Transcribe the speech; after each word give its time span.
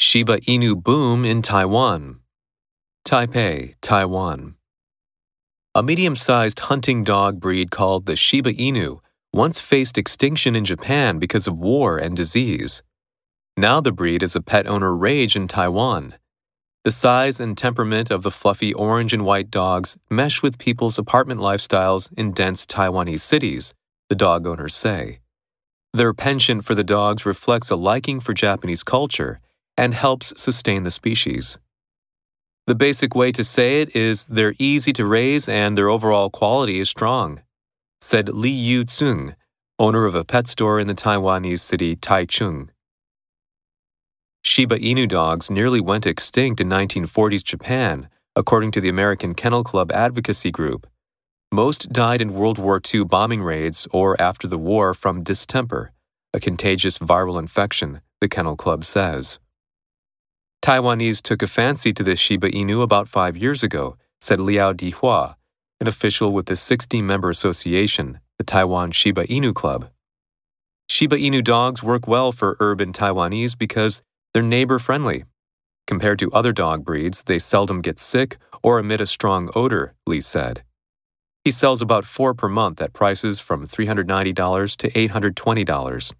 Shiba 0.00 0.38
Inu 0.42 0.80
boom 0.80 1.24
in 1.24 1.42
Taiwan. 1.42 2.20
Taipei, 3.04 3.74
Taiwan. 3.80 4.54
A 5.74 5.82
medium 5.82 6.14
sized 6.14 6.60
hunting 6.60 7.02
dog 7.02 7.40
breed 7.40 7.72
called 7.72 8.06
the 8.06 8.14
Shiba 8.14 8.54
Inu 8.54 9.00
once 9.32 9.58
faced 9.58 9.98
extinction 9.98 10.54
in 10.54 10.64
Japan 10.64 11.18
because 11.18 11.48
of 11.48 11.58
war 11.58 11.98
and 11.98 12.16
disease. 12.16 12.80
Now 13.56 13.80
the 13.80 13.90
breed 13.90 14.22
is 14.22 14.36
a 14.36 14.40
pet 14.40 14.68
owner 14.68 14.94
rage 14.94 15.34
in 15.34 15.48
Taiwan. 15.48 16.14
The 16.84 16.92
size 16.92 17.40
and 17.40 17.58
temperament 17.58 18.12
of 18.12 18.22
the 18.22 18.30
fluffy 18.30 18.72
orange 18.72 19.12
and 19.12 19.24
white 19.24 19.50
dogs 19.50 19.98
mesh 20.08 20.44
with 20.44 20.58
people's 20.58 20.96
apartment 20.96 21.40
lifestyles 21.40 22.08
in 22.16 22.30
dense 22.30 22.66
Taiwanese 22.66 23.20
cities, 23.20 23.74
the 24.08 24.14
dog 24.14 24.46
owners 24.46 24.76
say. 24.76 25.18
Their 25.92 26.14
penchant 26.14 26.64
for 26.64 26.76
the 26.76 26.84
dogs 26.84 27.26
reflects 27.26 27.68
a 27.68 27.76
liking 27.76 28.20
for 28.20 28.32
Japanese 28.32 28.84
culture 28.84 29.40
and 29.78 29.94
helps 29.94 30.34
sustain 30.36 30.82
the 30.82 30.90
species. 30.90 31.58
The 32.66 32.74
basic 32.74 33.14
way 33.14 33.32
to 33.32 33.44
say 33.44 33.80
it 33.80 33.96
is 33.96 34.26
they're 34.26 34.54
easy 34.58 34.92
to 34.94 35.06
raise 35.06 35.48
and 35.48 35.78
their 35.78 35.88
overall 35.88 36.28
quality 36.28 36.80
is 36.80 36.90
strong, 36.90 37.40
said 38.00 38.28
Li 38.28 38.50
Yu 38.50 38.84
Tsung, 38.84 39.36
owner 39.78 40.04
of 40.04 40.14
a 40.14 40.24
pet 40.24 40.48
store 40.48 40.78
in 40.78 40.88
the 40.88 40.94
Taiwanese 40.94 41.60
city 41.60 41.96
Taichung. 41.96 42.68
Shiba 44.44 44.78
Inu 44.78 45.08
dogs 45.08 45.50
nearly 45.50 45.80
went 45.80 46.06
extinct 46.06 46.60
in 46.60 46.68
1940s 46.68 47.44
Japan, 47.44 48.08
according 48.34 48.72
to 48.72 48.80
the 48.80 48.88
American 48.88 49.34
Kennel 49.34 49.64
Club 49.64 49.92
Advocacy 49.92 50.50
Group. 50.50 50.86
Most 51.52 51.92
died 51.92 52.20
in 52.20 52.34
World 52.34 52.58
War 52.58 52.80
II 52.92 53.04
bombing 53.04 53.42
raids 53.42 53.86
or 53.92 54.20
after 54.20 54.46
the 54.46 54.58
war 54.58 54.92
from 54.92 55.22
distemper, 55.22 55.92
a 56.34 56.40
contagious 56.40 56.98
viral 56.98 57.38
infection, 57.38 58.00
the 58.20 58.28
Kennel 58.28 58.56
Club 58.56 58.84
says. 58.84 59.38
Taiwanese 60.62 61.22
took 61.22 61.42
a 61.42 61.46
fancy 61.46 61.92
to 61.92 62.02
this 62.02 62.18
Shiba 62.18 62.50
Inu 62.50 62.82
about 62.82 63.08
five 63.08 63.36
years 63.36 63.62
ago, 63.62 63.96
said 64.20 64.40
Liao 64.40 64.72
Dihua, 64.72 65.36
an 65.80 65.86
official 65.86 66.32
with 66.32 66.46
the 66.46 66.56
60 66.56 67.00
member 67.00 67.30
association, 67.30 68.18
the 68.38 68.44
Taiwan 68.44 68.90
Shiba 68.90 69.26
Inu 69.26 69.54
Club. 69.54 69.88
Shiba 70.88 71.16
Inu 71.16 71.44
dogs 71.44 71.82
work 71.82 72.08
well 72.08 72.32
for 72.32 72.56
urban 72.60 72.92
Taiwanese 72.92 73.56
because 73.56 74.02
they're 74.34 74.42
neighbor 74.42 74.78
friendly. 74.78 75.24
Compared 75.86 76.18
to 76.18 76.32
other 76.32 76.52
dog 76.52 76.84
breeds, 76.84 77.22
they 77.22 77.38
seldom 77.38 77.80
get 77.80 77.98
sick 77.98 78.36
or 78.62 78.78
emit 78.78 79.00
a 79.00 79.06
strong 79.06 79.50
odor, 79.54 79.94
Lee 80.06 80.20
said. 80.20 80.64
He 81.44 81.50
sells 81.50 81.80
about 81.80 82.04
four 82.04 82.34
per 82.34 82.48
month 82.48 82.82
at 82.82 82.92
prices 82.92 83.40
from 83.40 83.66
$390 83.66 84.76
to 84.76 84.90
$820. 84.90 86.12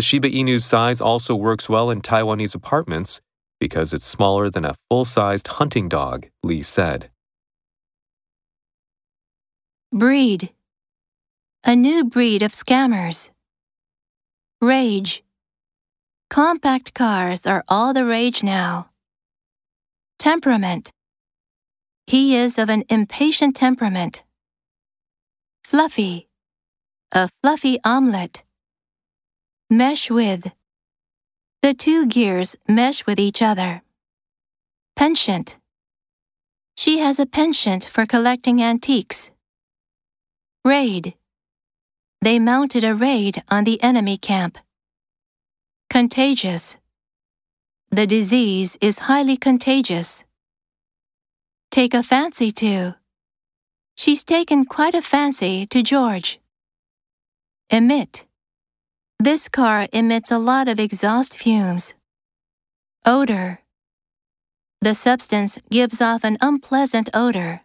The 0.00 0.04
Shiba 0.04 0.30
Inu's 0.30 0.64
size 0.64 1.02
also 1.02 1.34
works 1.34 1.68
well 1.68 1.90
in 1.90 2.00
Taiwanese 2.00 2.54
apartments 2.54 3.20
because 3.58 3.92
it's 3.92 4.06
smaller 4.06 4.48
than 4.48 4.64
a 4.64 4.74
full 4.88 5.04
sized 5.04 5.46
hunting 5.46 5.90
dog, 5.90 6.26
Lee 6.42 6.62
said. 6.62 7.10
Breed 9.92 10.54
A 11.64 11.76
new 11.76 12.04
breed 12.04 12.40
of 12.40 12.52
scammers. 12.52 13.28
Rage 14.62 15.22
Compact 16.30 16.94
cars 16.94 17.46
are 17.46 17.62
all 17.68 17.92
the 17.92 18.06
rage 18.06 18.42
now. 18.42 18.88
Temperament. 20.18 20.92
He 22.06 22.36
is 22.36 22.58
of 22.58 22.70
an 22.70 22.84
impatient 22.88 23.54
temperament. 23.54 24.24
Fluffy. 25.62 26.30
A 27.12 27.28
fluffy 27.42 27.78
omelet. 27.84 28.44
Mesh 29.72 30.10
with. 30.10 30.50
The 31.62 31.74
two 31.74 32.06
gears 32.06 32.56
mesh 32.66 33.06
with 33.06 33.20
each 33.20 33.40
other. 33.40 33.82
Penchant. 34.96 35.58
She 36.76 36.98
has 36.98 37.20
a 37.20 37.24
penchant 37.24 37.84
for 37.84 38.04
collecting 38.04 38.60
antiques. 38.60 39.30
Raid. 40.64 41.14
They 42.20 42.40
mounted 42.40 42.82
a 42.82 42.96
raid 42.96 43.44
on 43.48 43.62
the 43.62 43.80
enemy 43.80 44.16
camp. 44.16 44.58
Contagious. 45.88 46.76
The 47.92 48.08
disease 48.08 48.76
is 48.80 49.06
highly 49.10 49.36
contagious. 49.36 50.24
Take 51.70 51.94
a 51.94 52.02
fancy 52.02 52.50
to. 52.50 52.96
She's 53.94 54.24
taken 54.24 54.64
quite 54.64 54.96
a 54.96 55.02
fancy 55.02 55.64
to 55.66 55.80
George. 55.84 56.40
Emit. 57.70 58.26
This 59.20 59.50
car 59.50 59.86
emits 59.92 60.32
a 60.32 60.38
lot 60.38 60.66
of 60.66 60.80
exhaust 60.80 61.36
fumes. 61.36 61.92
Odor. 63.04 63.60
The 64.80 64.94
substance 64.94 65.58
gives 65.70 66.00
off 66.00 66.24
an 66.24 66.38
unpleasant 66.40 67.10
odor. 67.12 67.60